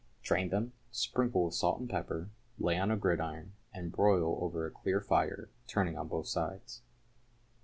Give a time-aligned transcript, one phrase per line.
[0.23, 4.71] Drain them, sprinkle with salt and pepper, lay on a gridiron, and broil over a
[4.71, 6.81] clear fire, turning on both sides.